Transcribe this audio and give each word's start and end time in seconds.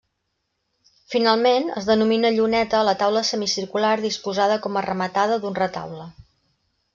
Finalment, 1.15 1.67
es 1.81 1.89
denomina 1.89 2.31
lluneta 2.37 2.79
a 2.79 2.87
la 2.87 2.95
taula 3.03 3.23
semicircular 3.33 3.93
disposada 4.07 4.57
com 4.65 4.81
a 4.83 4.85
rematada 4.89 5.39
d'un 5.45 5.59
retaule. 5.63 6.11